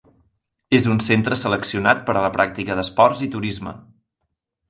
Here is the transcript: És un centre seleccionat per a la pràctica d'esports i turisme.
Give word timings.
És 0.77 0.87
un 0.93 1.01
centre 1.07 1.37
seleccionat 1.41 2.01
per 2.09 2.15
a 2.21 2.25
la 2.25 2.33
pràctica 2.37 2.77
d'esports 2.79 3.21
i 3.27 3.31
turisme. 3.37 3.75